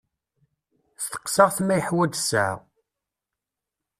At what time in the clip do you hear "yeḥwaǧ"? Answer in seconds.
1.77-2.13